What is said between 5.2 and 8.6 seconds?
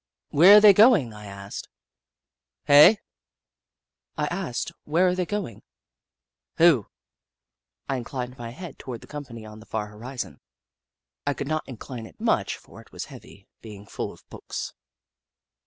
were going." "Who?" I inclined my